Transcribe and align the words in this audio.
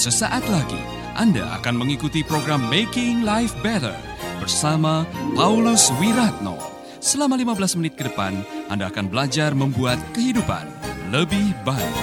Sesaat 0.00 0.48
lagi 0.48 0.80
Anda 1.12 1.60
akan 1.60 1.84
mengikuti 1.84 2.24
program 2.24 2.72
Making 2.72 3.20
Life 3.20 3.52
Better 3.60 3.92
bersama 4.40 5.04
Paulus 5.36 5.92
Wiratno. 6.00 6.56
Selama 7.04 7.36
15 7.36 7.76
menit 7.76 8.00
ke 8.00 8.08
depan, 8.08 8.32
Anda 8.72 8.88
akan 8.88 9.12
belajar 9.12 9.52
membuat 9.52 10.00
kehidupan 10.16 10.64
lebih 11.12 11.52
baik. 11.68 11.96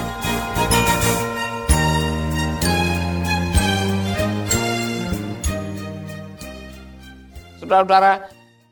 Saudara-saudara, 7.58 8.12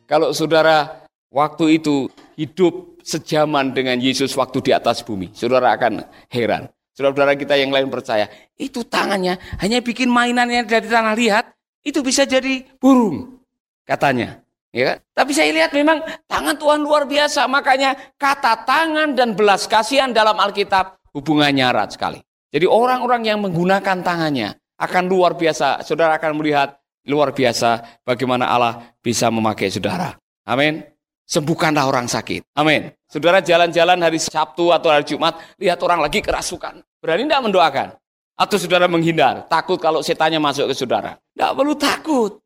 kalau 0.06 0.30
saudara 0.30 1.02
waktu 1.34 1.82
itu 1.82 2.06
hidup 2.38 3.02
sejaman 3.02 3.74
dengan 3.74 3.98
Yesus 3.98 4.38
waktu 4.38 4.62
di 4.62 4.70
atas 4.70 5.02
bumi, 5.02 5.34
saudara 5.34 5.74
akan 5.74 6.06
heran. 6.30 6.70
Saudara-saudara 6.96 7.36
kita 7.36 7.60
yang 7.60 7.68
lain 7.68 7.92
percaya, 7.92 8.24
itu 8.56 8.80
tangannya 8.80 9.36
hanya 9.60 9.84
bikin 9.84 10.08
mainannya 10.08 10.64
dari 10.64 10.88
tanah 10.88 11.12
lihat, 11.12 11.44
itu 11.84 12.00
bisa 12.00 12.24
jadi 12.24 12.64
burung, 12.80 13.36
katanya. 13.84 14.40
Ya, 14.72 14.92
kan? 14.92 14.96
tapi 15.16 15.32
saya 15.32 15.52
lihat 15.56 15.72
memang 15.72 16.00
tangan 16.28 16.56
Tuhan 16.56 16.80
luar 16.84 17.04
biasa, 17.04 17.44
makanya 17.48 17.96
kata 18.16 18.64
tangan 18.64 19.12
dan 19.12 19.32
belas 19.36 19.64
kasihan 19.68 20.12
dalam 20.12 20.36
Alkitab 20.36 20.96
hubungannya 21.16 21.64
erat 21.68 21.96
sekali. 21.96 22.20
Jadi 22.52 22.68
orang-orang 22.68 23.24
yang 23.24 23.40
menggunakan 23.40 24.04
tangannya 24.04 24.56
akan 24.76 25.04
luar 25.08 25.36
biasa. 25.36 25.80
Saudara 25.80 26.20
akan 26.20 26.36
melihat 26.36 26.76
luar 27.08 27.32
biasa 27.32 28.00
bagaimana 28.04 28.48
Allah 28.52 28.96
bisa 29.00 29.32
memakai 29.32 29.72
saudara. 29.72 30.12
Amin. 30.44 30.84
Sembuhkanlah 31.26 31.90
orang 31.90 32.06
sakit. 32.06 32.54
Amin. 32.54 32.86
Saudara 33.10 33.42
jalan-jalan 33.42 33.98
hari 33.98 34.22
Sabtu 34.22 34.70
atau 34.70 34.94
hari 34.94 35.02
Jumat, 35.02 35.34
lihat 35.58 35.82
orang 35.82 35.98
lagi 35.98 36.22
kerasukan. 36.22 36.85
Berani 37.00 37.28
tidak 37.28 37.44
mendoakan? 37.44 37.88
Atau 38.36 38.60
saudara 38.60 38.84
menghindar, 38.84 39.48
takut 39.48 39.80
kalau 39.80 40.04
setannya 40.04 40.36
masuk 40.36 40.68
ke 40.68 40.74
saudara? 40.76 41.16
Tidak 41.32 41.52
perlu 41.56 41.72
takut. 41.72 42.36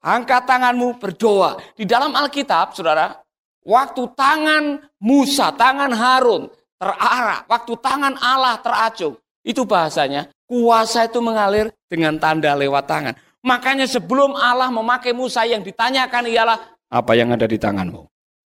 Angkat 0.00 0.46
tanganmu 0.46 0.96
berdoa. 1.02 1.58
Di 1.74 1.82
dalam 1.84 2.14
Alkitab, 2.14 2.72
saudara, 2.72 3.18
waktu 3.66 4.02
tangan 4.14 4.78
Musa, 5.02 5.50
tangan 5.52 5.90
Harun 5.90 6.48
terarah, 6.80 7.44
waktu 7.44 7.72
tangan 7.76 8.14
Allah 8.16 8.56
teracung, 8.64 9.18
itu 9.44 9.66
bahasanya 9.68 10.32
kuasa 10.48 11.04
itu 11.10 11.20
mengalir 11.20 11.68
dengan 11.90 12.16
tanda 12.16 12.56
lewat 12.56 12.84
tangan. 12.88 13.14
Makanya 13.44 13.84
sebelum 13.88 14.36
Allah 14.36 14.68
memakai 14.72 15.12
Musa 15.12 15.44
yang 15.44 15.60
ditanyakan 15.60 16.28
ialah 16.28 16.58
apa 16.90 17.12
yang 17.16 17.32
ada 17.32 17.44
di 17.44 17.56
tanganmu. 17.56 18.04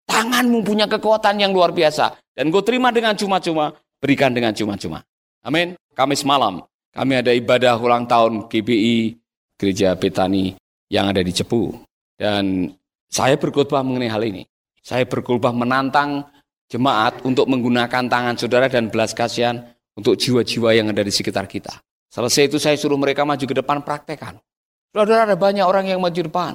Tanganmu 0.09 0.59
punya 0.65 0.89
kekuatan 0.89 1.39
yang 1.39 1.55
luar 1.55 1.71
biasa. 1.71 2.19
Dan 2.35 2.51
gue 2.51 2.59
terima 2.63 2.91
dengan 2.91 3.15
cuma-cuma, 3.15 3.71
berikan 4.01 4.31
dengan 4.35 4.51
cuma-cuma. 4.51 5.03
Amin. 5.41 5.73
Kamis 5.91 6.23
malam, 6.23 6.63
kami 6.93 7.19
ada 7.19 7.35
ibadah 7.35 7.75
ulang 7.75 8.07
tahun 8.07 8.47
GBI 8.47 9.17
Gereja 9.59 9.91
Betani 9.97 10.55
yang 10.87 11.09
ada 11.11 11.19
di 11.19 11.33
Cepu. 11.33 11.75
Dan 12.15 12.71
saya 13.11 13.35
berkhotbah 13.35 13.83
mengenai 13.83 14.07
hal 14.07 14.23
ini. 14.23 14.47
Saya 14.79 15.03
berkhotbah 15.03 15.51
menantang 15.51 16.25
jemaat 16.71 17.19
untuk 17.27 17.49
menggunakan 17.51 18.07
tangan 18.07 18.35
saudara 18.39 18.71
dan 18.71 18.87
belas 18.87 19.11
kasihan 19.11 19.59
untuk 19.97 20.15
jiwa-jiwa 20.15 20.71
yang 20.71 20.87
ada 20.89 21.03
di 21.03 21.11
sekitar 21.11 21.45
kita. 21.49 21.75
Selesai 22.11 22.47
itu 22.47 22.57
saya 22.59 22.79
suruh 22.79 22.99
mereka 22.99 23.27
maju 23.27 23.43
ke 23.43 23.55
depan 23.55 23.83
praktekan. 23.83 24.39
Saudara 24.91 25.27
ada 25.27 25.35
banyak 25.35 25.63
orang 25.63 25.87
yang 25.91 25.99
maju 25.99 26.21
depan. 26.21 26.51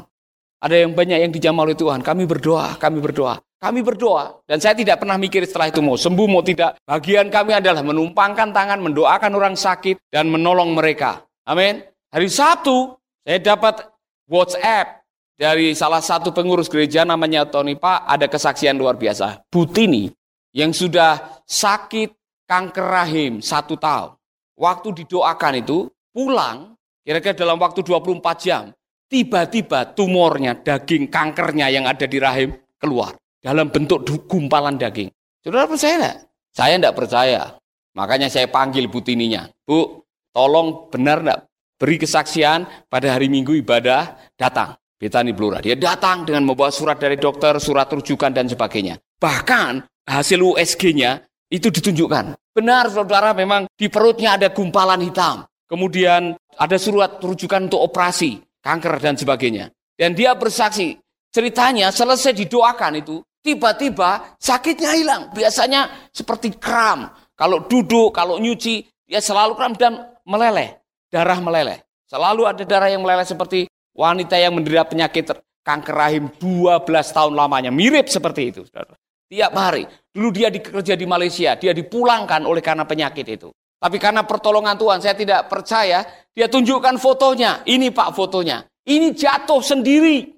Ada 0.60 0.84
yang 0.84 0.92
banyak 0.96 1.18
yang 1.20 1.32
dijamah 1.32 1.62
oleh 1.68 1.76
Tuhan. 1.76 2.00
Kami 2.00 2.24
berdoa, 2.24 2.76
kami 2.80 2.98
berdoa. 3.00 3.40
Kami 3.56 3.80
berdoa. 3.80 4.40
Dan 4.44 4.60
saya 4.60 4.76
tidak 4.76 5.00
pernah 5.00 5.16
mikir 5.16 5.42
setelah 5.48 5.72
itu 5.72 5.80
mau 5.80 5.96
sembuh, 5.96 6.28
mau 6.28 6.44
tidak. 6.44 6.76
Bagian 6.84 7.32
kami 7.32 7.56
adalah 7.56 7.80
menumpangkan 7.80 8.52
tangan, 8.52 8.78
mendoakan 8.84 9.32
orang 9.32 9.54
sakit, 9.56 10.12
dan 10.12 10.28
menolong 10.28 10.76
mereka. 10.76 11.24
Amin. 11.48 11.80
Hari 12.12 12.28
Sabtu, 12.28 12.94
saya 13.24 13.40
dapat 13.40 13.88
WhatsApp 14.28 15.04
dari 15.36 15.72
salah 15.72 16.04
satu 16.04 16.30
pengurus 16.36 16.68
gereja 16.68 17.08
namanya 17.08 17.48
Tony 17.48 17.74
Pak. 17.74 18.04
Ada 18.04 18.28
kesaksian 18.28 18.76
luar 18.76 19.00
biasa. 19.00 19.48
Butini 19.48 20.12
yang 20.52 20.76
sudah 20.76 21.40
sakit 21.48 22.12
kanker 22.44 22.86
rahim 22.86 23.40
satu 23.40 23.80
tahun. 23.80 24.14
Waktu 24.56 25.04
didoakan 25.04 25.60
itu, 25.60 25.88
pulang 26.12 26.76
Kira-kira 27.06 27.38
dalam 27.38 27.62
waktu 27.62 27.86
24 27.86 28.18
jam, 28.42 28.74
tiba-tiba 29.06 29.94
tumornya, 29.94 30.58
daging 30.58 31.06
kankernya 31.06 31.70
yang 31.70 31.86
ada 31.86 32.02
di 32.02 32.18
rahim 32.18 32.50
keluar. 32.82 33.14
Dalam 33.46 33.70
bentuk 33.70 34.02
gumpalan 34.26 34.74
daging. 34.74 35.06
Saudara 35.38 35.70
percaya 35.70 35.94
enggak? 36.02 36.16
Saya 36.50 36.74
enggak 36.82 36.96
percaya. 36.98 37.42
Makanya 37.94 38.26
saya 38.26 38.50
panggil 38.50 38.90
butininya. 38.90 39.46
Bu, 39.62 40.02
tolong 40.34 40.90
benar 40.90 41.22
enggak? 41.22 41.40
Beri 41.78 42.02
kesaksian 42.02 42.90
pada 42.90 43.14
hari 43.14 43.30
Minggu 43.30 43.54
ibadah, 43.54 44.18
datang. 44.34 44.74
Betani 44.96 45.36
Blora. 45.36 45.60
Dia 45.60 45.76
datang 45.76 46.24
dengan 46.24 46.48
membawa 46.48 46.72
surat 46.72 46.96
dari 46.96 47.20
dokter, 47.20 47.52
surat 47.60 47.84
rujukan 47.92 48.32
dan 48.32 48.48
sebagainya. 48.48 48.96
Bahkan 49.20 49.84
hasil 50.08 50.40
USG-nya 50.40 51.20
itu 51.52 51.68
ditunjukkan. 51.68 52.32
Benar 52.56 52.88
saudara 52.88 53.36
memang 53.36 53.68
di 53.76 53.92
perutnya 53.92 54.40
ada 54.40 54.48
gumpalan 54.48 55.04
hitam. 55.04 55.44
Kemudian 55.68 56.32
ada 56.56 56.76
surat 56.80 57.20
rujukan 57.20 57.68
untuk 57.68 57.84
operasi, 57.84 58.40
kanker 58.64 58.96
dan 58.96 59.20
sebagainya. 59.20 59.68
Dan 59.92 60.16
dia 60.16 60.32
bersaksi, 60.32 60.96
ceritanya 61.28 61.92
selesai 61.92 62.32
didoakan 62.32 63.04
itu, 63.04 63.20
tiba-tiba 63.46 64.34
sakitnya 64.42 64.98
hilang. 64.98 65.22
Biasanya 65.30 66.10
seperti 66.10 66.58
kram. 66.58 67.06
Kalau 67.38 67.62
duduk, 67.62 68.10
kalau 68.10 68.42
nyuci, 68.42 68.82
dia 69.06 69.22
selalu 69.22 69.54
kram 69.54 69.78
dan 69.78 70.02
meleleh. 70.26 70.82
Darah 71.06 71.38
meleleh. 71.38 71.86
Selalu 72.10 72.42
ada 72.50 72.62
darah 72.66 72.90
yang 72.90 73.06
meleleh 73.06 73.22
seperti 73.22 73.70
wanita 73.94 74.34
yang 74.34 74.54
menderita 74.58 74.84
penyakit 74.86 75.30
kanker 75.62 75.94
rahim 75.94 76.30
12 76.38 76.86
tahun 77.14 77.32
lamanya. 77.34 77.70
Mirip 77.70 78.10
seperti 78.10 78.54
itu. 78.54 78.62
Tiap 79.26 79.52
hari. 79.54 79.86
Dulu 80.14 80.28
dia 80.30 80.50
dikerja 80.50 80.94
di 80.94 81.06
Malaysia, 81.06 81.58
dia 81.58 81.74
dipulangkan 81.74 82.46
oleh 82.46 82.62
karena 82.62 82.86
penyakit 82.86 83.26
itu. 83.26 83.50
Tapi 83.76 83.98
karena 84.00 84.24
pertolongan 84.24 84.78
Tuhan, 84.78 84.98
saya 85.02 85.14
tidak 85.18 85.50
percaya. 85.50 86.06
Dia 86.32 86.46
tunjukkan 86.48 86.96
fotonya. 86.96 87.66
Ini 87.66 87.92
pak 87.92 88.14
fotonya. 88.14 88.64
Ini 88.86 89.12
jatuh 89.12 89.60
sendiri. 89.60 90.35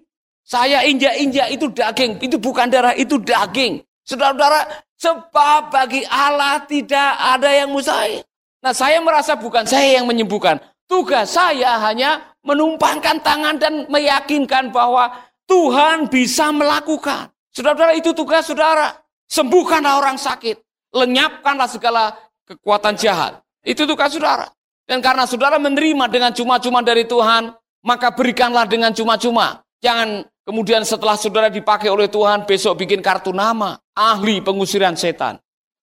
Saya 0.48 0.80
injak-injak 0.88 1.52
itu 1.52 1.68
daging. 1.68 2.24
Itu 2.24 2.40
bukan 2.40 2.72
darah, 2.72 2.96
itu 2.96 3.20
daging. 3.20 3.84
Saudara-saudara, 4.08 4.80
sebab 4.96 5.68
bagi 5.68 6.08
Allah 6.08 6.64
tidak 6.64 7.20
ada 7.20 7.52
yang 7.52 7.68
mustahil. 7.68 8.24
Nah 8.64 8.72
saya 8.72 8.96
merasa 9.04 9.36
bukan 9.36 9.68
saya 9.68 10.00
yang 10.00 10.08
menyembuhkan. 10.08 10.56
Tugas 10.88 11.36
saya 11.36 11.76
hanya 11.84 12.32
menumpangkan 12.40 13.20
tangan 13.20 13.60
dan 13.60 13.84
meyakinkan 13.92 14.72
bahwa 14.72 15.12
Tuhan 15.44 16.08
bisa 16.08 16.48
melakukan. 16.48 17.28
Saudara-saudara 17.52 17.92
itu 17.92 18.16
tugas 18.16 18.48
saudara. 18.48 18.96
Sembuhkanlah 19.28 20.00
orang 20.00 20.16
sakit. 20.16 20.56
Lenyapkanlah 20.96 21.68
segala 21.68 22.16
kekuatan 22.48 22.96
jahat. 22.96 23.36
Itu 23.60 23.84
tugas 23.84 24.16
saudara. 24.16 24.48
Dan 24.88 25.04
karena 25.04 25.28
saudara 25.28 25.60
menerima 25.60 26.08
dengan 26.08 26.32
cuma-cuma 26.32 26.80
dari 26.80 27.04
Tuhan, 27.04 27.52
maka 27.84 28.08
berikanlah 28.16 28.64
dengan 28.64 28.96
cuma-cuma. 28.96 29.67
Jangan 29.78 30.26
kemudian 30.42 30.82
setelah 30.82 31.14
saudara 31.14 31.46
dipakai 31.46 31.86
oleh 31.86 32.10
Tuhan, 32.10 32.42
besok 32.44 32.82
bikin 32.82 32.98
kartu 32.98 33.30
nama. 33.30 33.78
Ahli 33.94 34.42
pengusiran 34.42 34.98
setan. 34.98 35.38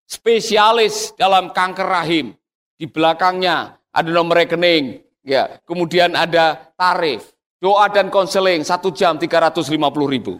Spesialis 0.06 1.16
dalam 1.16 1.52
kanker 1.56 1.88
rahim. 1.88 2.36
Di 2.76 2.86
belakangnya 2.86 3.80
ada 3.90 4.10
nomor 4.12 4.44
rekening. 4.44 5.02
Ya, 5.26 5.58
kemudian 5.66 6.14
ada 6.14 6.76
tarif. 6.78 7.34
Doa 7.58 7.90
dan 7.90 8.14
konseling 8.14 8.62
satu 8.62 8.94
jam 8.94 9.18
350 9.18 9.74
ribu. 10.06 10.38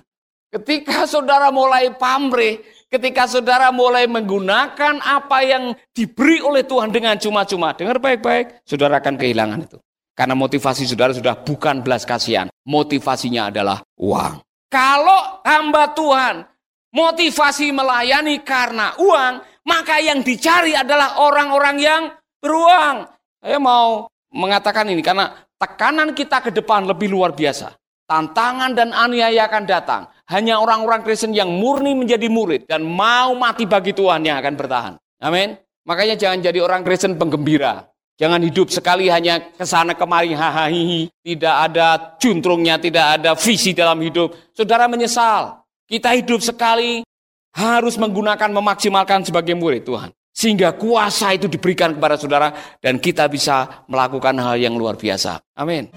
Ketika 0.54 1.10
saudara 1.10 1.50
mulai 1.50 1.90
pamrih, 1.96 2.62
ketika 2.92 3.26
saudara 3.26 3.74
mulai 3.74 4.06
menggunakan 4.06 5.02
apa 5.02 5.42
yang 5.42 5.74
diberi 5.92 6.40
oleh 6.40 6.62
Tuhan 6.62 6.94
dengan 6.94 7.18
cuma-cuma, 7.18 7.74
dengar 7.74 7.98
baik-baik, 7.98 8.62
saudara 8.64 9.02
akan 9.02 9.16
kehilangan 9.18 9.60
itu. 9.66 9.78
Karena 10.16 10.32
motivasi 10.32 10.88
saudara 10.88 11.12
sudah 11.12 11.36
bukan 11.36 11.84
belas 11.84 12.08
kasihan, 12.08 12.48
motivasinya 12.64 13.52
adalah 13.52 13.84
uang. 14.00 14.40
Kalau 14.72 15.44
hamba 15.44 15.92
Tuhan 15.92 16.48
motivasi 16.96 17.76
melayani 17.76 18.40
karena 18.40 18.96
uang, 18.96 19.44
maka 19.68 20.00
yang 20.00 20.24
dicari 20.24 20.72
adalah 20.72 21.20
orang-orang 21.20 21.78
yang 21.84 22.02
beruang. 22.40 23.12
Saya 23.44 23.60
mau 23.60 24.08
mengatakan 24.32 24.88
ini 24.88 25.04
karena 25.04 25.36
tekanan 25.60 26.16
kita 26.16 26.40
ke 26.40 26.52
depan 26.56 26.88
lebih 26.88 27.12
luar 27.12 27.36
biasa. 27.36 27.76
Tantangan 28.08 28.72
dan 28.72 28.96
aniaya 28.96 29.52
akan 29.52 29.64
datang. 29.68 30.08
Hanya 30.32 30.58
orang-orang 30.58 31.04
Kristen 31.04 31.36
yang 31.36 31.52
murni 31.52 31.94
menjadi 31.94 32.32
murid 32.32 32.66
dan 32.70 32.86
mau 32.86 33.36
mati 33.36 33.68
bagi 33.68 33.94
Tuhan 33.94 34.26
yang 34.26 34.40
akan 34.42 34.54
bertahan. 34.58 34.94
Amin. 35.22 35.58
Makanya 35.86 36.18
jangan 36.18 36.42
jadi 36.42 36.60
orang 36.62 36.82
Kristen 36.82 37.18
penggembira. 37.18 37.86
Jangan 38.16 38.40
hidup 38.48 38.72
sekali 38.72 39.12
hanya 39.12 39.44
ke 39.44 39.68
sana 39.68 39.92
kemari 39.92 40.32
hahaha 40.32 40.72
tidak 41.20 41.56
ada 41.68 42.16
juntrungnya, 42.16 42.80
tidak 42.80 43.20
ada 43.20 43.36
visi 43.36 43.76
dalam 43.76 44.00
hidup. 44.00 44.32
Saudara 44.56 44.88
menyesal. 44.88 45.60
Kita 45.84 46.16
hidup 46.16 46.40
sekali 46.40 47.04
harus 47.52 48.00
menggunakan 48.00 48.56
memaksimalkan 48.56 49.28
sebagai 49.28 49.52
murid 49.60 49.84
Tuhan. 49.84 50.16
Sehingga 50.32 50.80
kuasa 50.80 51.36
itu 51.36 51.52
diberikan 51.52 51.92
kepada 51.92 52.16
saudara 52.16 52.56
dan 52.80 53.04
kita 53.04 53.28
bisa 53.28 53.84
melakukan 53.92 54.36
hal 54.40 54.56
yang 54.64 54.80
luar 54.80 54.96
biasa. 54.96 55.44
Amin. 55.60 55.92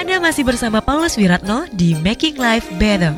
Anda 0.00 0.16
masih 0.24 0.48
bersama 0.48 0.80
Paulus 0.80 1.20
Wiratno 1.20 1.68
di 1.76 1.92
Making 1.92 2.40
Life 2.40 2.72
Better. 2.80 3.12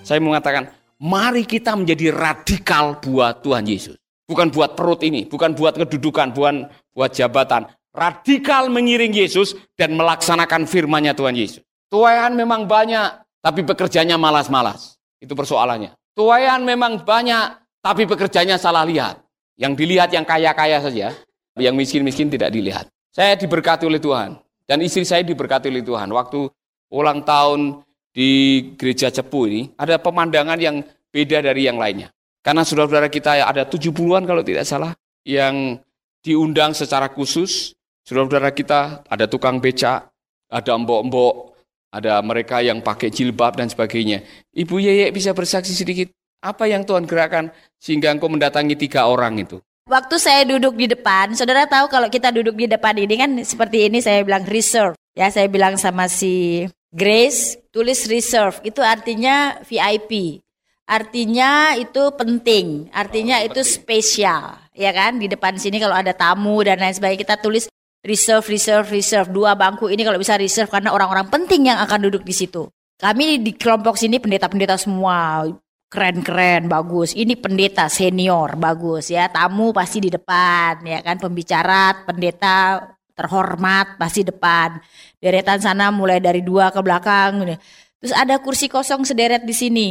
Saya 0.00 0.18
mengatakan, 0.18 0.79
mari 1.00 1.48
kita 1.48 1.72
menjadi 1.74 2.12
radikal 2.12 3.00
buat 3.00 3.40
Tuhan 3.40 3.64
Yesus. 3.64 3.96
Bukan 4.28 4.52
buat 4.54 4.78
perut 4.78 5.02
ini, 5.02 5.26
bukan 5.26 5.58
buat 5.58 5.74
kedudukan, 5.74 6.30
bukan 6.30 6.70
buat 6.94 7.10
jabatan. 7.10 7.66
Radikal 7.90 8.70
mengiring 8.70 9.10
Yesus 9.10 9.58
dan 9.74 9.98
melaksanakan 9.98 10.70
firman-Nya 10.70 11.18
Tuhan 11.18 11.34
Yesus. 11.34 11.66
Tuhan 11.90 12.38
memang 12.38 12.70
banyak, 12.70 13.26
tapi 13.42 13.66
pekerjanya 13.66 14.14
malas-malas. 14.14 14.94
Itu 15.18 15.34
persoalannya. 15.34 15.98
Tuayan 16.14 16.62
memang 16.62 17.02
banyak, 17.02 17.58
tapi 17.82 18.06
pekerjanya 18.06 18.54
salah 18.54 18.86
lihat. 18.86 19.18
Yang 19.58 19.82
dilihat 19.82 20.14
yang 20.14 20.22
kaya-kaya 20.22 20.78
saja, 20.78 21.10
yang 21.58 21.74
miskin-miskin 21.74 22.30
tidak 22.30 22.54
dilihat. 22.54 22.86
Saya 23.10 23.34
diberkati 23.34 23.90
oleh 23.90 23.98
Tuhan, 23.98 24.38
dan 24.70 24.78
istri 24.86 25.02
saya 25.02 25.26
diberkati 25.26 25.66
oleh 25.66 25.82
Tuhan. 25.82 26.14
Waktu 26.14 26.46
ulang 26.94 27.26
tahun 27.26 27.82
di 28.10 28.30
gereja 28.74 29.10
Cepu 29.10 29.46
ini, 29.46 29.62
ada 29.78 29.98
pemandangan 29.98 30.58
yang 30.58 30.82
beda 31.10 31.42
dari 31.42 31.66
yang 31.66 31.78
lainnya. 31.78 32.10
Karena 32.40 32.64
saudara-saudara 32.64 33.12
kita 33.12 33.44
ada 33.44 33.68
70-an 33.68 34.24
kalau 34.24 34.40
tidak 34.40 34.64
salah, 34.64 34.96
yang 35.24 35.78
diundang 36.24 36.72
secara 36.72 37.12
khusus. 37.12 37.76
Saudara-saudara 38.04 38.50
kita 38.50 39.04
ada 39.06 39.28
tukang 39.28 39.60
becak, 39.60 40.08
ada 40.48 40.72
mbok-mbok, 40.74 41.54
ada 41.92 42.22
mereka 42.24 42.62
yang 42.64 42.80
pakai 42.80 43.12
jilbab 43.12 43.58
dan 43.58 43.68
sebagainya. 43.68 44.24
Ibu 44.54 44.80
Yeye 44.80 45.10
bisa 45.14 45.34
bersaksi 45.36 45.74
sedikit. 45.74 46.10
Apa 46.40 46.64
yang 46.64 46.88
Tuhan 46.88 47.04
gerakan 47.04 47.52
sehingga 47.76 48.08
engkau 48.08 48.32
mendatangi 48.32 48.72
tiga 48.72 49.04
orang 49.04 49.44
itu? 49.44 49.60
Waktu 49.90 50.16
saya 50.16 50.46
duduk 50.48 50.78
di 50.78 50.88
depan, 50.88 51.36
saudara 51.36 51.68
tahu 51.68 51.92
kalau 51.92 52.08
kita 52.08 52.32
duduk 52.32 52.56
di 52.56 52.64
depan 52.64 52.96
ini 52.96 53.14
kan 53.20 53.30
seperti 53.44 53.92
ini 53.92 54.00
saya 54.00 54.24
bilang 54.24 54.48
reserve. 54.48 54.96
Ya 55.12 55.28
saya 55.28 55.50
bilang 55.52 55.76
sama 55.76 56.08
si 56.08 56.64
Grace, 56.90 57.56
tulis 57.70 58.10
reserve. 58.10 58.58
Itu 58.66 58.82
artinya 58.82 59.62
VIP. 59.62 60.42
Artinya 60.90 61.78
itu 61.78 62.10
penting, 62.18 62.90
artinya 62.90 63.38
oh, 63.38 63.46
itu 63.46 63.62
penting. 63.62 63.78
spesial, 63.78 64.58
ya 64.74 64.90
kan? 64.90 65.22
Di 65.22 65.30
depan 65.30 65.54
sini 65.54 65.78
kalau 65.78 65.94
ada 65.94 66.10
tamu 66.10 66.66
dan 66.66 66.82
lain 66.82 66.90
sebagainya 66.90 67.22
kita 67.30 67.36
tulis 67.38 67.70
reserve, 68.02 68.42
reserve, 68.50 68.90
reserve. 68.90 69.30
Dua 69.30 69.54
bangku 69.54 69.86
ini 69.86 70.02
kalau 70.02 70.18
bisa 70.18 70.34
reserve 70.34 70.66
karena 70.66 70.90
orang-orang 70.90 71.30
penting 71.30 71.70
yang 71.70 71.78
akan 71.78 72.10
duduk 72.10 72.26
di 72.26 72.34
situ. 72.34 72.66
Kami 72.98 73.38
di 73.38 73.54
kelompok 73.54 73.94
sini 73.94 74.18
pendeta-pendeta 74.18 74.74
semua 74.74 75.46
keren-keren, 75.86 76.66
bagus. 76.66 77.14
Ini 77.14 77.38
pendeta 77.38 77.86
senior, 77.86 78.58
bagus 78.58 79.14
ya. 79.14 79.30
Tamu 79.30 79.70
pasti 79.70 80.02
di 80.02 80.10
depan, 80.10 80.82
ya 80.82 81.06
kan. 81.06 81.22
Pembicara, 81.22 82.02
pendeta 82.02 82.82
terhormat 83.20 84.00
pasti 84.00 84.24
depan. 84.24 84.80
Deretan 85.20 85.60
sana 85.60 85.92
mulai 85.92 86.18
dari 86.18 86.40
dua 86.40 86.72
ke 86.72 86.80
belakang. 86.80 87.60
Terus 88.00 88.14
ada 88.16 88.40
kursi 88.40 88.72
kosong 88.72 89.04
sederet 89.04 89.44
di 89.44 89.52
sini. 89.52 89.88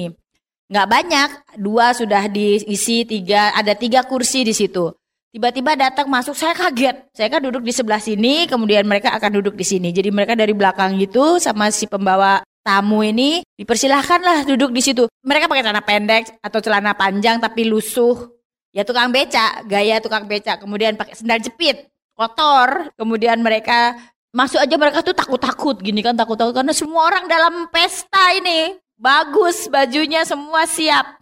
Nggak 0.69 0.87
banyak, 0.89 1.29
dua 1.61 1.93
sudah 1.97 2.29
diisi, 2.29 3.05
tiga 3.05 3.53
ada 3.53 3.73
tiga 3.73 4.05
kursi 4.05 4.45
di 4.45 4.53
situ. 4.53 4.89
Tiba-tiba 5.29 5.77
datang 5.77 6.09
masuk, 6.09 6.33
saya 6.33 6.57
kaget. 6.57 7.05
Saya 7.13 7.29
kan 7.29 7.41
duduk 7.41 7.61
di 7.61 7.69
sebelah 7.69 8.01
sini, 8.01 8.49
kemudian 8.49 8.81
mereka 8.81 9.13
akan 9.13 9.41
duduk 9.41 9.53
di 9.53 9.61
sini. 9.61 9.93
Jadi 9.93 10.09
mereka 10.09 10.33
dari 10.33 10.57
belakang 10.57 10.97
gitu 10.97 11.37
sama 11.37 11.69
si 11.69 11.85
pembawa 11.85 12.41
tamu 12.65 13.05
ini 13.05 13.45
dipersilahkanlah 13.57 14.49
duduk 14.49 14.73
di 14.73 14.81
situ. 14.81 15.05
Mereka 15.21 15.45
pakai 15.45 15.61
celana 15.65 15.81
pendek 15.85 16.37
atau 16.41 16.59
celana 16.61 16.97
panjang 16.97 17.37
tapi 17.37 17.65
lusuh. 17.69 18.29
Ya 18.69 18.85
tukang 18.85 19.09
beca, 19.09 19.65
gaya 19.65 19.97
tukang 20.01 20.29
beca. 20.29 20.57
Kemudian 20.57 20.93
pakai 20.97 21.17
sendal 21.17 21.41
jepit, 21.41 21.89
kotor. 22.19 22.91
Kemudian 22.99 23.39
mereka 23.39 23.95
masuk 24.35 24.59
aja 24.59 24.75
mereka 24.75 24.99
tuh 24.99 25.15
takut-takut 25.15 25.79
gini 25.79 26.03
kan 26.03 26.13
takut-takut 26.13 26.53
karena 26.53 26.75
semua 26.75 27.09
orang 27.09 27.25
dalam 27.25 27.65
pesta 27.73 28.35
ini 28.37 28.77
bagus 28.93 29.65
bajunya 29.71 30.21
semua 30.21 30.69
siap 30.69 31.17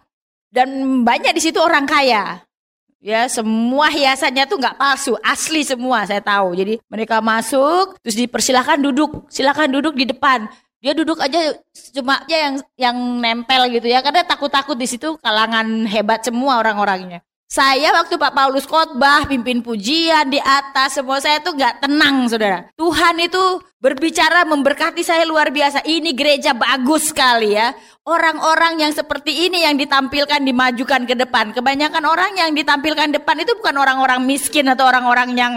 dan 0.52 0.68
banyak 1.08 1.32
di 1.32 1.40
situ 1.40 1.56
orang 1.56 1.88
kaya 1.88 2.44
Ya, 2.98 3.30
semua 3.30 3.94
hiasannya 3.94 4.50
tuh 4.50 4.58
nggak 4.58 4.74
palsu, 4.74 5.14
asli 5.22 5.62
semua 5.62 6.02
saya 6.02 6.18
tahu. 6.18 6.58
Jadi 6.58 6.82
mereka 6.90 7.22
masuk, 7.22 7.94
terus 8.02 8.18
dipersilahkan 8.18 8.74
duduk, 8.82 9.30
silakan 9.30 9.70
duduk 9.70 9.94
di 9.94 10.02
depan. 10.02 10.50
Dia 10.82 10.98
duduk 10.98 11.22
aja 11.22 11.54
cuma 11.94 12.18
aja 12.26 12.36
yang 12.50 12.54
yang 12.74 12.96
nempel 13.22 13.70
gitu 13.70 13.86
ya, 13.86 14.02
karena 14.02 14.26
takut-takut 14.26 14.74
di 14.74 14.90
situ 14.90 15.14
kalangan 15.22 15.86
hebat 15.86 16.26
semua 16.26 16.58
orang-orangnya. 16.58 17.22
Saya 17.48 17.96
waktu 17.96 18.20
Pak 18.20 18.36
Paulus 18.36 18.68
khotbah, 18.68 19.24
pimpin 19.24 19.64
pujian 19.64 20.28
di 20.28 20.36
atas, 20.36 21.00
semua 21.00 21.16
saya 21.16 21.40
tuh 21.40 21.56
nggak 21.56 21.80
tenang, 21.80 22.28
saudara. 22.28 22.68
Tuhan 22.76 23.16
itu 23.24 23.40
berbicara 23.80 24.44
memberkati 24.44 25.00
saya 25.00 25.24
luar 25.24 25.48
biasa. 25.48 25.80
Ini 25.80 26.12
gereja 26.12 26.52
bagus 26.52 27.08
sekali 27.08 27.56
ya. 27.56 27.72
Orang-orang 28.04 28.84
yang 28.84 28.92
seperti 28.92 29.48
ini 29.48 29.64
yang 29.64 29.80
ditampilkan 29.80 30.44
dimajukan 30.44 31.08
ke 31.08 31.16
depan. 31.16 31.56
Kebanyakan 31.56 32.04
orang 32.04 32.36
yang 32.36 32.52
ditampilkan 32.52 33.16
depan 33.16 33.40
itu 33.40 33.56
bukan 33.56 33.80
orang-orang 33.80 34.28
miskin 34.28 34.68
atau 34.68 34.84
orang-orang 34.84 35.32
yang 35.32 35.52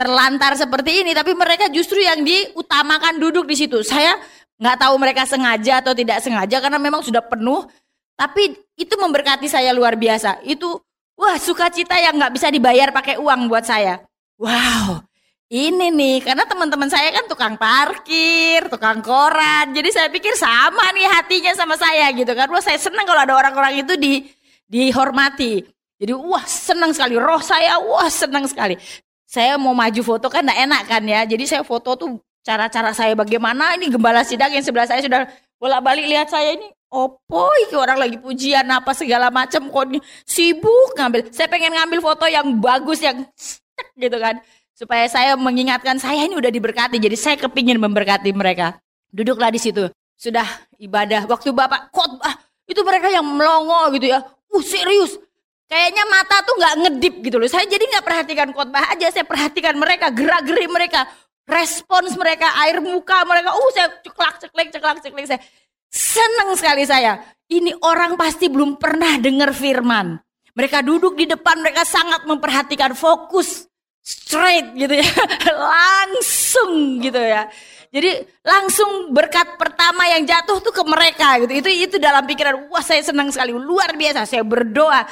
terlantar 0.00 0.56
seperti 0.56 1.04
ini, 1.04 1.12
tapi 1.12 1.36
mereka 1.36 1.68
justru 1.68 2.00
yang 2.00 2.24
diutamakan 2.24 3.20
duduk 3.20 3.44
di 3.44 3.60
situ. 3.60 3.84
Saya 3.84 4.16
nggak 4.56 4.88
tahu 4.88 4.96
mereka 4.96 5.28
sengaja 5.28 5.84
atau 5.84 5.92
tidak 5.92 6.24
sengaja 6.24 6.64
karena 6.64 6.80
memang 6.80 7.04
sudah 7.04 7.20
penuh. 7.20 7.68
Tapi 8.16 8.56
itu 8.80 8.96
memberkati 8.96 9.44
saya 9.52 9.76
luar 9.76 10.00
biasa. 10.00 10.40
Itu 10.40 10.85
Wah, 11.16 11.40
sukacita 11.40 11.96
yang 11.96 12.20
nggak 12.20 12.32
bisa 12.36 12.52
dibayar 12.52 12.92
pakai 12.92 13.16
uang 13.16 13.48
buat 13.48 13.64
saya. 13.64 14.04
Wow, 14.36 15.00
ini 15.48 15.88
nih, 15.88 16.20
karena 16.20 16.44
teman-teman 16.44 16.92
saya 16.92 17.08
kan 17.08 17.24
tukang 17.24 17.56
parkir, 17.56 18.68
tukang 18.68 19.00
koran. 19.00 19.72
Jadi 19.72 19.88
saya 19.96 20.12
pikir 20.12 20.36
sama 20.36 20.92
nih 20.92 21.08
hatinya 21.08 21.56
sama 21.56 21.74
saya 21.80 22.12
gitu 22.12 22.36
kan. 22.36 22.52
Wah, 22.52 22.60
saya 22.60 22.76
senang 22.76 23.08
kalau 23.08 23.24
ada 23.24 23.32
orang-orang 23.32 23.80
itu 23.80 23.96
di 23.96 24.28
dihormati. 24.68 25.64
Jadi 25.96 26.12
wah 26.12 26.44
senang 26.44 26.92
sekali, 26.92 27.16
roh 27.16 27.40
saya 27.40 27.80
wah 27.80 28.12
senang 28.12 28.44
sekali. 28.44 28.76
Saya 29.24 29.56
mau 29.56 29.72
maju 29.72 30.00
foto 30.04 30.28
kan 30.28 30.44
enggak 30.44 30.60
enak 30.68 30.82
kan 30.84 31.02
ya. 31.08 31.20
Jadi 31.24 31.44
saya 31.48 31.62
foto 31.64 31.96
tuh 31.96 32.20
cara-cara 32.44 32.92
saya 32.92 33.16
bagaimana 33.16 33.74
ini 33.74 33.88
gembala 33.88 34.20
sidang 34.22 34.52
yang 34.52 34.62
sebelah 34.62 34.86
saya 34.86 35.00
sudah 35.00 35.24
bolak-balik 35.56 36.04
lihat 36.04 36.28
saya 36.28 36.54
ini 36.54 36.68
Opo 36.96 37.52
iki 37.68 37.76
orang 37.76 38.00
lagi 38.00 38.16
pujian 38.16 38.64
apa 38.72 38.96
segala 38.96 39.28
macam 39.28 39.68
kok 39.68 40.00
sibuk 40.24 40.96
ngambil. 40.96 41.28
Saya 41.28 41.44
pengen 41.52 41.76
ngambil 41.76 42.00
foto 42.00 42.24
yang 42.24 42.56
bagus 42.56 43.04
yang 43.04 43.20
gitu 44.00 44.16
kan. 44.16 44.40
Supaya 44.72 45.04
saya 45.04 45.36
mengingatkan 45.36 46.00
saya 46.00 46.24
ini 46.24 46.40
udah 46.40 46.48
diberkati. 46.48 46.96
Jadi 46.96 47.16
saya 47.20 47.36
kepingin 47.36 47.76
memberkati 47.76 48.32
mereka. 48.32 48.80
Duduklah 49.12 49.52
di 49.52 49.60
situ. 49.60 49.92
Sudah 50.16 50.48
ibadah. 50.80 51.28
Waktu 51.28 51.52
Bapak 51.52 51.92
khotbah 51.92 52.32
itu 52.64 52.80
mereka 52.80 53.12
yang 53.12 53.28
melongo 53.28 53.92
gitu 54.00 54.16
ya. 54.16 54.24
Uh 54.48 54.64
serius. 54.64 55.20
Kayaknya 55.68 56.04
mata 56.08 56.40
tuh 56.48 56.56
nggak 56.56 56.74
ngedip 56.80 57.14
gitu 57.28 57.36
loh. 57.36 57.48
Saya 57.52 57.68
jadi 57.68 57.84
nggak 57.92 58.04
perhatikan 58.08 58.48
khotbah 58.56 58.84
aja. 58.96 59.12
Saya 59.12 59.28
perhatikan 59.28 59.76
mereka, 59.76 60.08
gerak-gerik 60.08 60.72
mereka, 60.72 61.04
respons 61.44 62.16
mereka, 62.16 62.56
air 62.64 62.80
muka 62.80 63.20
mereka. 63.28 63.52
Uh 63.52 63.70
saya 63.76 63.92
ceklak 64.00 64.40
ceklek 64.40 64.68
ceklak 64.72 64.98
ceklek 65.04 65.28
saya 65.28 65.40
Senang 65.90 66.54
sekali 66.58 66.84
saya. 66.84 67.22
Ini 67.46 67.78
orang 67.86 68.18
pasti 68.18 68.50
belum 68.50 68.74
pernah 68.76 69.22
dengar 69.22 69.54
firman. 69.54 70.18
Mereka 70.56 70.82
duduk 70.82 71.14
di 71.14 71.28
depan, 71.30 71.62
mereka 71.62 71.86
sangat 71.86 72.26
memperhatikan 72.26 72.96
fokus 72.96 73.70
straight 74.02 74.74
gitu 74.74 74.98
ya. 74.98 75.06
langsung 75.76 76.98
gitu 76.98 77.20
ya. 77.20 77.46
Jadi 77.94 78.24
langsung 78.42 79.14
berkat 79.14 79.54
pertama 79.54 80.10
yang 80.10 80.26
jatuh 80.26 80.58
tuh 80.58 80.74
ke 80.74 80.82
mereka 80.82 81.38
gitu. 81.44 81.52
Itu 81.64 81.68
itu 81.70 81.96
dalam 82.02 82.26
pikiran, 82.26 82.66
wah 82.66 82.82
saya 82.82 83.00
senang 83.00 83.30
sekali, 83.30 83.54
luar 83.54 83.94
biasa. 83.94 84.26
Saya 84.26 84.42
berdoa. 84.42 85.06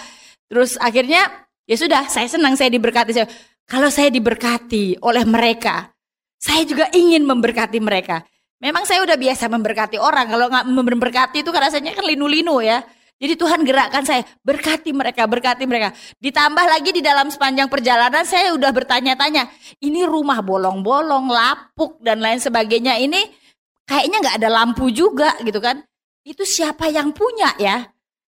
Terus 0.50 0.74
akhirnya 0.82 1.46
ya 1.64 1.76
sudah, 1.78 2.10
saya 2.10 2.26
senang 2.26 2.58
saya 2.58 2.68
diberkati. 2.74 3.10
Saya, 3.14 3.28
kalau 3.64 3.88
saya 3.88 4.10
diberkati 4.10 5.00
oleh 5.00 5.24
mereka, 5.24 5.94
saya 6.36 6.66
juga 6.68 6.90
ingin 6.92 7.24
memberkati 7.24 7.78
mereka. 7.80 8.20
Memang 8.64 8.88
saya 8.88 9.04
udah 9.04 9.21
biasa 9.21 9.44
memberkati 9.52 10.00
orang. 10.00 10.25
Kalau 10.33 10.49
nggak 10.49 10.64
memberkati 10.73 11.44
itu 11.44 11.52
kan 11.52 11.68
rasanya 11.68 11.92
kan 11.92 12.09
linu-linu 12.09 12.64
ya. 12.64 12.80
Jadi 13.21 13.38
Tuhan 13.38 13.62
gerakkan 13.62 14.02
saya, 14.02 14.26
berkati 14.42 14.90
mereka, 14.90 15.28
berkati 15.28 15.68
mereka. 15.68 15.94
Ditambah 16.18 16.66
lagi 16.66 16.90
di 16.90 17.04
dalam 17.04 17.30
sepanjang 17.30 17.71
perjalanan 17.71 18.26
saya 18.26 18.50
udah 18.56 18.75
bertanya-tanya, 18.75 19.47
ini 19.78 20.02
rumah 20.02 20.42
bolong-bolong, 20.42 21.30
lapuk 21.30 22.02
dan 22.02 22.18
lain 22.18 22.42
sebagainya 22.42 22.99
ini 22.99 23.23
kayaknya 23.87 24.18
nggak 24.18 24.37
ada 24.42 24.49
lampu 24.50 24.90
juga 24.90 25.37
gitu 25.47 25.62
kan. 25.62 25.85
Itu 26.25 26.42
siapa 26.42 26.90
yang 26.90 27.14
punya 27.14 27.54
ya? 27.61 27.87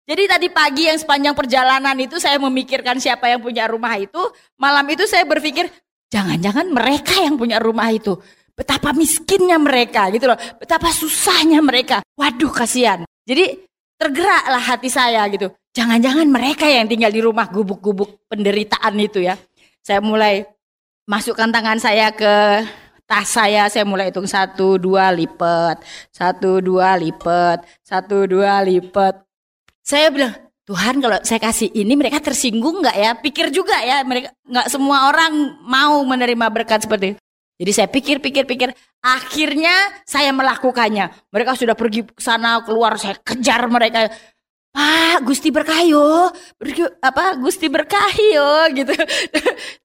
Jadi 0.09 0.25
tadi 0.25 0.47
pagi 0.49 0.89
yang 0.89 0.97
sepanjang 0.97 1.35
perjalanan 1.37 1.93
itu 1.99 2.17
saya 2.17 2.39
memikirkan 2.41 2.97
siapa 2.97 3.29
yang 3.29 3.43
punya 3.43 3.69
rumah 3.69 3.93
itu. 3.99 4.21
Malam 4.57 4.85
itu 4.89 5.05
saya 5.05 5.27
berpikir, 5.27 5.69
jangan-jangan 6.09 6.65
mereka 6.71 7.19
yang 7.19 7.37
punya 7.37 7.61
rumah 7.61 7.93
itu. 7.93 8.17
Betapa 8.59 8.91
miskinnya 8.91 9.55
mereka 9.55 10.11
gitu 10.11 10.27
loh, 10.27 10.35
betapa 10.59 10.91
susahnya 10.91 11.63
mereka. 11.63 12.03
Waduh 12.19 12.51
kasihan. 12.51 13.07
Jadi 13.23 13.55
tergeraklah 13.95 14.59
hati 14.59 14.91
saya 14.91 15.23
gitu. 15.31 15.47
Jangan-jangan 15.71 16.27
mereka 16.27 16.67
yang 16.67 16.91
tinggal 16.91 17.07
di 17.07 17.23
rumah 17.23 17.47
gubuk-gubuk 17.47 18.27
penderitaan 18.27 18.99
itu 18.99 19.23
ya. 19.23 19.39
Saya 19.79 20.03
mulai 20.03 20.43
masukkan 21.07 21.47
tangan 21.47 21.79
saya 21.79 22.11
ke 22.11 22.67
tas 23.09 23.25
saya 23.25 23.65
saya 23.65 23.81
mulai 23.89 24.13
hitung 24.13 24.29
satu 24.29 24.77
dua 24.77 25.09
lipat 25.09 25.81
satu 26.13 26.61
dua 26.61 26.93
lipat 26.93 27.65
satu 27.81 28.29
dua 28.29 28.61
lipat 28.61 29.17
saya 29.81 30.13
bilang 30.13 30.37
Tuhan 30.69 31.01
kalau 31.01 31.17
saya 31.25 31.41
kasih 31.41 31.73
ini 31.73 31.97
mereka 31.97 32.21
tersinggung 32.21 32.85
nggak 32.85 32.93
ya 32.93 33.17
pikir 33.17 33.49
juga 33.49 33.73
ya 33.81 34.05
mereka 34.05 34.29
nggak 34.45 34.69
semua 34.69 35.09
orang 35.09 35.57
mau 35.65 36.05
menerima 36.05 36.45
berkat 36.53 36.85
seperti 36.85 37.17
itu. 37.17 37.19
Jadi 37.59 37.71
saya 37.75 37.87
pikir 37.91 38.23
pikir 38.23 38.47
pikir 38.47 38.71
akhirnya 39.03 39.75
saya 40.07 40.31
melakukannya 40.31 41.11
mereka 41.29 41.59
sudah 41.59 41.75
pergi 41.75 42.07
sana 42.15 42.63
keluar 42.63 42.95
saya 42.95 43.19
kejar 43.19 43.67
mereka 43.67 44.07
Pak 44.69 45.25
Gusti 45.25 45.49
berkayo, 45.49 46.29
apa 47.01 47.35
Gusti 47.41 47.65
berkayo 47.67 48.69
gitu. 48.77 48.93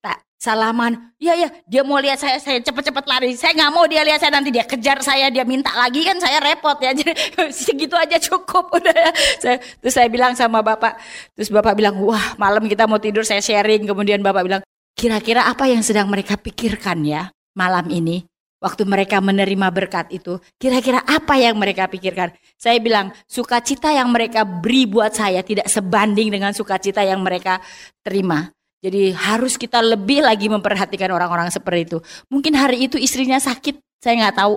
tak 0.05 0.21
salaman. 0.37 1.17
Iya 1.17 1.35
ya, 1.41 1.49
dia 1.65 1.83
mau 1.83 1.97
lihat 1.97 2.21
saya, 2.21 2.37
saya 2.37 2.61
cepet-cepet 2.61 3.05
lari. 3.09 3.33
Saya 3.33 3.57
nggak 3.57 3.73
mau 3.73 3.89
dia 3.89 4.05
lihat 4.05 4.21
saya 4.21 4.37
nanti 4.37 4.53
dia 4.53 4.69
kejar 4.69 5.01
saya, 5.01 5.33
dia 5.33 5.41
minta 5.49 5.73
lagi 5.73 6.05
kan 6.05 6.21
saya 6.21 6.37
repot 6.45 6.77
ya. 6.85 6.93
Jadi 7.01 7.17
segitu 7.49 7.97
aja 7.97 8.21
cukup 8.21 8.69
udah 8.77 8.93
ya. 8.93 9.11
Saya, 9.41 9.57
terus 9.81 9.97
saya 9.97 10.09
bilang 10.13 10.37
sama 10.37 10.61
bapak, 10.61 11.01
terus 11.33 11.49
bapak 11.49 11.73
bilang, 11.73 11.97
wah 12.05 12.37
malam 12.37 12.69
kita 12.69 12.85
mau 12.85 13.01
tidur 13.01 13.25
saya 13.25 13.41
sharing. 13.41 13.89
Kemudian 13.89 14.21
bapak 14.21 14.45
bilang, 14.45 14.63
kira-kira 14.93 15.49
apa 15.49 15.65
yang 15.65 15.81
sedang 15.81 16.13
mereka 16.13 16.37
pikirkan 16.37 17.03
ya 17.09 17.33
malam 17.57 17.89
ini? 17.91 18.27
Waktu 18.65 18.89
mereka 18.89 19.21
menerima 19.21 19.69
berkat 19.69 20.09
itu, 20.09 20.41
kira-kira 20.57 21.05
apa 21.05 21.37
yang 21.37 21.53
mereka 21.61 21.85
pikirkan? 21.85 22.33
Saya 22.57 22.81
bilang, 22.81 23.13
sukacita 23.29 23.93
yang 23.93 24.09
mereka 24.09 24.41
beri 24.49 24.89
buat 24.89 25.13
saya 25.13 25.45
tidak 25.45 25.69
sebanding 25.69 26.33
dengan 26.33 26.57
sukacita 26.57 27.05
yang 27.05 27.21
mereka 27.21 27.61
terima. 28.01 28.49
Jadi 28.81 29.13
harus 29.13 29.61
kita 29.61 29.85
lebih 29.85 30.25
lagi 30.25 30.49
memperhatikan 30.49 31.13
orang-orang 31.13 31.53
seperti 31.53 31.93
itu. 31.93 31.99
Mungkin 32.33 32.57
hari 32.57 32.89
itu 32.89 32.97
istrinya 32.97 33.37
sakit, 33.37 33.81
saya 34.01 34.29
nggak 34.29 34.37
tahu. 34.41 34.55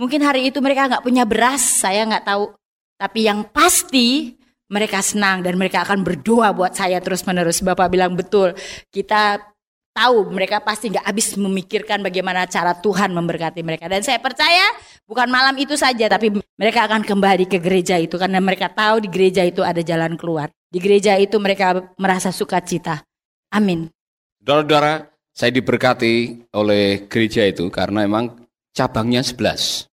Mungkin 0.00 0.20
hari 0.24 0.48
itu 0.48 0.60
mereka 0.64 0.88
nggak 0.88 1.04
punya 1.04 1.28
beras, 1.28 1.60
saya 1.60 2.08
nggak 2.08 2.24
tahu. 2.24 2.56
Tapi 2.96 3.28
yang 3.28 3.44
pasti 3.48 4.40
mereka 4.72 5.04
senang 5.04 5.44
dan 5.44 5.60
mereka 5.60 5.84
akan 5.84 6.00
berdoa 6.00 6.52
buat 6.56 6.72
saya 6.72 7.00
terus 7.04 7.24
menerus. 7.28 7.60
Bapak 7.60 7.92
bilang 7.92 8.16
betul, 8.16 8.56
kita 8.88 9.40
tahu 9.90 10.30
mereka 10.30 10.62
pasti 10.62 10.90
nggak 10.90 11.06
habis 11.06 11.34
memikirkan 11.34 12.00
bagaimana 12.00 12.46
cara 12.46 12.74
Tuhan 12.78 13.10
memberkati 13.12 13.60
mereka. 13.62 13.90
Dan 13.90 14.02
saya 14.06 14.22
percaya 14.22 14.64
bukan 15.04 15.28
malam 15.28 15.54
itu 15.58 15.74
saja, 15.74 16.06
tapi 16.06 16.34
mereka 16.58 16.86
akan 16.86 17.02
kembali 17.02 17.50
ke 17.50 17.58
gereja 17.58 17.98
itu 17.98 18.16
karena 18.16 18.38
mereka 18.38 18.70
tahu 18.70 19.04
di 19.04 19.08
gereja 19.10 19.42
itu 19.42 19.60
ada 19.66 19.82
jalan 19.82 20.14
keluar. 20.14 20.48
Di 20.70 20.78
gereja 20.78 21.18
itu 21.18 21.36
mereka 21.42 21.94
merasa 21.98 22.30
sukacita. 22.30 23.02
Amin. 23.50 23.90
Saudara-saudara, 24.40 25.10
saya 25.34 25.50
diberkati 25.50 26.46
oleh 26.54 27.10
gereja 27.10 27.42
itu 27.44 27.66
karena 27.68 28.06
memang 28.06 28.46
cabangnya 28.70 29.20
11. 29.26 29.90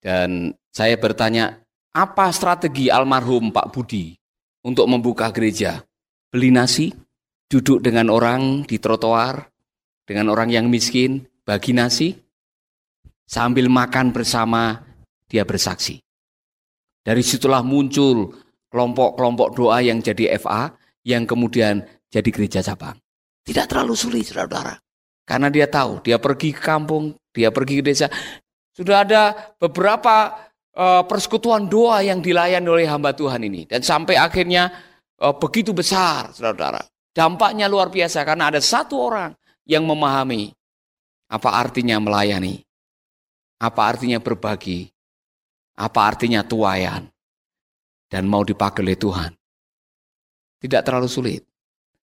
Dan 0.00 0.52
saya 0.72 0.96
bertanya, 0.96 1.60
apa 1.94 2.32
strategi 2.34 2.88
almarhum 2.90 3.52
Pak 3.52 3.70
Budi 3.70 4.16
untuk 4.64 4.88
membuka 4.88 5.30
gereja? 5.30 5.84
Beli 6.32 6.50
nasi, 6.50 6.90
duduk 7.48 7.84
dengan 7.84 8.10
orang 8.10 8.64
di 8.64 8.80
trotoar, 8.80 9.48
dengan 10.04 10.32
orang 10.32 10.52
yang 10.52 10.66
miskin, 10.68 11.24
bagi 11.44 11.76
nasi, 11.76 12.12
sambil 13.24 13.68
makan 13.68 14.12
bersama, 14.12 14.84
dia 15.28 15.44
bersaksi. 15.44 16.00
Dari 17.04 17.20
situlah 17.20 17.60
muncul 17.60 18.32
kelompok-kelompok 18.72 19.48
doa 19.52 19.84
yang 19.84 20.00
jadi 20.00 20.40
FA, 20.40 20.72
yang 21.04 21.28
kemudian 21.28 21.84
jadi 22.08 22.28
gereja 22.32 22.60
cabang. 22.64 22.96
Tidak 23.44 23.68
terlalu 23.68 23.92
sulit, 23.92 24.24
saudara-saudara. 24.24 24.80
Karena 25.24 25.48
dia 25.52 25.68
tahu, 25.68 26.00
dia 26.00 26.16
pergi 26.16 26.52
ke 26.52 26.60
kampung, 26.64 27.12
dia 27.32 27.52
pergi 27.52 27.80
ke 27.80 27.84
desa. 27.84 28.08
Sudah 28.72 29.04
ada 29.04 29.52
beberapa 29.60 30.32
uh, 30.76 31.02
persekutuan 31.04 31.68
doa 31.68 32.00
yang 32.00 32.24
dilayani 32.24 32.68
oleh 32.68 32.88
hamba 32.88 33.12
Tuhan 33.12 33.44
ini. 33.44 33.68
Dan 33.68 33.84
sampai 33.84 34.16
akhirnya 34.16 34.72
uh, 35.20 35.36
begitu 35.36 35.76
besar, 35.76 36.32
saudara-saudara. 36.32 36.93
Dampaknya 37.14 37.70
luar 37.70 37.94
biasa 37.94 38.26
karena 38.26 38.50
ada 38.50 38.58
satu 38.58 38.98
orang 38.98 39.30
yang 39.62 39.86
memahami 39.86 40.50
apa 41.30 41.50
artinya 41.54 42.02
melayani, 42.02 42.58
apa 43.62 43.80
artinya 43.86 44.18
berbagi, 44.18 44.90
apa 45.78 46.00
artinya 46.10 46.42
tuayan, 46.42 47.06
dan 48.10 48.26
mau 48.26 48.42
dipakai 48.42 48.82
oleh 48.82 48.98
Tuhan. 48.98 49.30
Tidak 50.58 50.82
terlalu 50.82 51.06
sulit. 51.06 51.42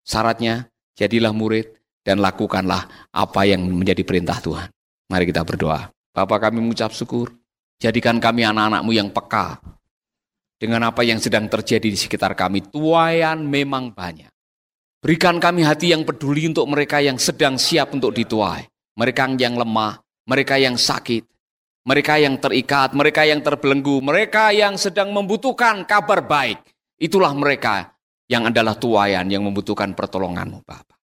Syaratnya, 0.05 0.69
jadilah 0.93 1.33
murid 1.33 1.73
dan 2.05 2.21
lakukanlah 2.21 3.09
apa 3.09 3.41
yang 3.49 3.65
menjadi 3.65 4.05
perintah 4.05 4.37
Tuhan. 4.37 4.69
Mari 5.09 5.25
kita 5.25 5.41
berdoa. 5.41 5.89
Bapak 6.13 6.49
kami 6.49 6.61
mengucap 6.61 6.93
syukur. 6.93 7.33
Jadikan 7.79 8.19
kami 8.21 8.43
anak-anakmu 8.45 8.91
yang 8.93 9.09
peka. 9.09 9.57
Dengan 10.59 10.91
apa 10.91 11.01
yang 11.07 11.23
sedang 11.23 11.47
terjadi 11.47 11.87
di 11.87 11.95
sekitar 11.95 12.35
kami. 12.35 12.67
Tuayan 12.67 13.47
memang 13.47 13.95
banyak. 13.95 14.27
Berikan 14.99 15.39
kami 15.39 15.63
hati 15.63 15.95
yang 15.95 16.03
peduli 16.03 16.51
untuk 16.51 16.67
mereka 16.67 16.99
yang 16.99 17.15
sedang 17.15 17.55
siap 17.55 17.95
untuk 17.95 18.11
dituai. 18.11 18.67
Mereka 18.99 19.31
yang 19.39 19.55
lemah, 19.55 19.95
mereka 20.27 20.59
yang 20.59 20.75
sakit, 20.75 21.23
mereka 21.87 22.19
yang 22.19 22.35
terikat, 22.35 22.91
mereka 22.91 23.23
yang 23.23 23.39
terbelenggu, 23.39 24.03
mereka 24.03 24.51
yang 24.51 24.75
sedang 24.75 25.15
membutuhkan 25.15 25.87
kabar 25.87 26.19
baik. 26.19 26.59
Itulah 26.99 27.31
mereka 27.31 27.95
yang 28.27 28.51
adalah 28.51 28.75
tuayan 28.75 29.23
yang 29.31 29.47
membutuhkan 29.47 29.95
pertolonganmu 29.95 30.67
Bapak. 30.67 30.99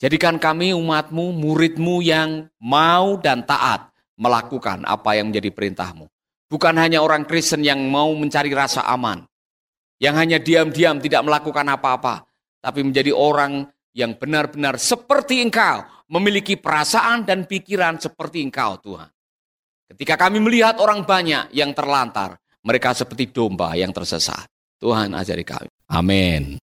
Jadikan 0.00 0.40
kami 0.40 0.72
umatmu, 0.72 1.36
muridmu 1.36 2.00
yang 2.00 2.48
mau 2.58 3.20
dan 3.20 3.44
taat 3.44 3.92
melakukan 4.16 4.82
apa 4.88 5.20
yang 5.20 5.28
menjadi 5.28 5.52
perintahmu. 5.52 6.08
Bukan 6.48 6.74
hanya 6.80 7.04
orang 7.04 7.28
Kristen 7.28 7.60
yang 7.60 7.78
mau 7.92 8.10
mencari 8.16 8.50
rasa 8.56 8.88
aman, 8.88 9.22
yang 10.00 10.16
hanya 10.16 10.40
diam-diam 10.42 10.98
tidak 10.98 11.22
melakukan 11.22 11.68
apa-apa, 11.68 12.31
tapi 12.62 12.86
menjadi 12.86 13.10
orang 13.10 13.66
yang 13.92 14.14
benar-benar 14.16 14.78
seperti 14.78 15.42
engkau, 15.42 15.82
memiliki 16.08 16.56
perasaan 16.56 17.26
dan 17.26 17.44
pikiran 17.44 17.98
seperti 17.98 18.40
engkau 18.46 18.78
Tuhan. 18.80 19.10
Ketika 19.92 20.16
kami 20.16 20.40
melihat 20.40 20.80
orang 20.80 21.04
banyak 21.04 21.52
yang 21.52 21.76
terlantar, 21.76 22.40
mereka 22.64 22.96
seperti 22.96 23.28
domba 23.28 23.76
yang 23.76 23.92
tersesat. 23.92 24.48
Tuhan 24.80 25.12
ajari 25.12 25.44
kami. 25.44 25.68
Amin. 25.92 26.56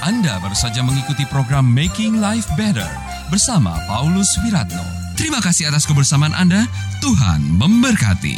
Anda 0.00 0.42
baru 0.42 0.56
saja 0.58 0.82
mengikuti 0.82 1.22
program 1.30 1.70
Making 1.70 2.18
Life 2.18 2.50
Better 2.58 2.88
bersama 3.30 3.78
Paulus 3.86 4.28
Wiratno. 4.42 4.82
Terima 5.14 5.38
kasih 5.38 5.70
atas 5.70 5.86
kebersamaan 5.86 6.34
Anda. 6.34 6.66
Tuhan 6.98 7.46
memberkati. 7.56 8.36